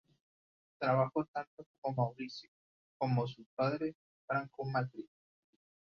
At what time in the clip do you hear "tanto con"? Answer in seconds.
1.25-1.95